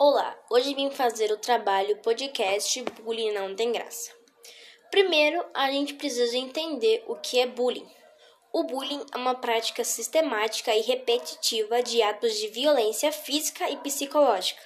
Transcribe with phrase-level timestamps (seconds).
[0.00, 4.12] Olá, hoje vim fazer o trabalho podcast Bullying Não Tem Graça.
[4.92, 7.90] Primeiro, a gente precisa entender o que é bullying.
[8.52, 14.62] O bullying é uma prática sistemática e repetitiva de atos de violência física e psicológica,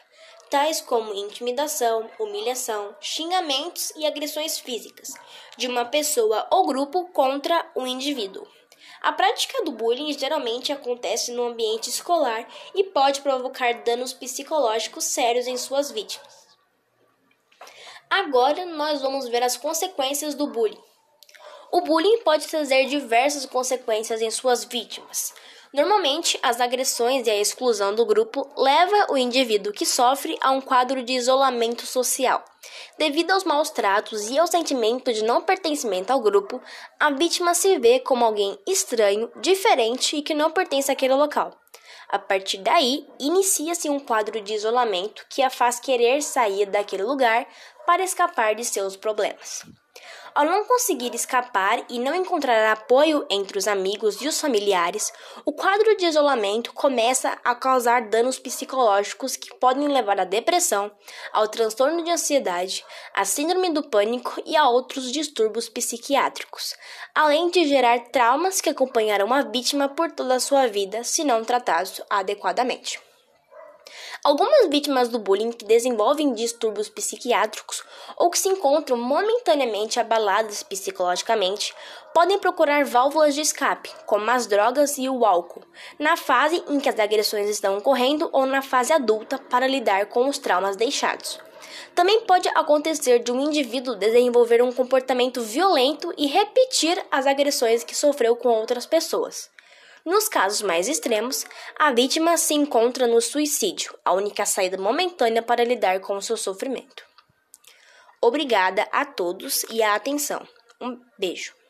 [0.53, 5.15] tais como intimidação, humilhação, xingamentos e agressões físicas,
[5.56, 8.47] de uma pessoa ou grupo contra um indivíduo.
[9.01, 15.47] A prática do bullying geralmente acontece no ambiente escolar e pode provocar danos psicológicos sérios
[15.47, 16.47] em suas vítimas.
[18.11, 20.84] Agora nós vamos ver as consequências do bullying.
[21.73, 25.33] O bullying pode trazer diversas consequências em suas vítimas.
[25.73, 30.61] Normalmente, as agressões e a exclusão do grupo leva o indivíduo que sofre a um
[30.61, 32.45] quadro de isolamento social.
[32.99, 36.61] Devido aos maus tratos e ao sentimento de não pertencimento ao grupo,
[37.01, 41.59] a vítima se vê como alguém estranho, diferente e que não pertence àquele local.
[42.07, 47.47] A partir daí, inicia-se um quadro de isolamento que a faz querer sair daquele lugar
[47.87, 49.65] para escapar de seus problemas.
[50.35, 55.13] Ao não conseguir escapar e não encontrar apoio entre os amigos e os familiares,
[55.45, 60.91] o quadro de isolamento começa a causar danos psicológicos que podem levar à depressão,
[61.33, 66.75] ao transtorno de ansiedade, à síndrome do pânico e a outros distúrbios psiquiátricos,
[67.14, 71.45] além de gerar traumas que acompanharão a vítima por toda a sua vida se não
[71.45, 73.11] tratados adequadamente.
[74.25, 77.83] Algumas vítimas do bullying que desenvolvem distúrbios psiquiátricos
[78.16, 81.74] ou que se encontram momentaneamente abaladas psicologicamente
[82.14, 85.64] podem procurar válvulas de escape, como as drogas e o álcool,
[85.98, 90.28] na fase em que as agressões estão ocorrendo ou na fase adulta para lidar com
[90.28, 91.41] os traumas deixados.
[91.94, 97.96] Também pode acontecer de um indivíduo desenvolver um comportamento violento e repetir as agressões que
[97.96, 99.50] sofreu com outras pessoas.
[100.05, 101.47] Nos casos mais extremos,
[101.78, 106.36] a vítima se encontra no suicídio, a única saída momentânea para lidar com o seu
[106.36, 107.05] sofrimento.
[108.20, 110.47] Obrigada a todos e a atenção.
[110.80, 111.61] Um beijo.